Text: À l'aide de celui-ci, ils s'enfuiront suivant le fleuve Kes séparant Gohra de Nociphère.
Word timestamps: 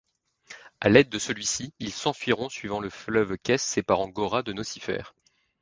À 0.79 0.89
l'aide 0.89 1.09
de 1.09 1.19
celui-ci, 1.19 1.75
ils 1.77 1.91
s'enfuiront 1.93 2.49
suivant 2.49 2.79
le 2.79 2.89
fleuve 2.89 3.37
Kes 3.37 3.59
séparant 3.61 4.09
Gohra 4.09 4.41
de 4.41 4.51
Nociphère. 4.51 5.13